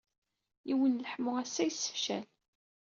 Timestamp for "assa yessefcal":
1.43-2.25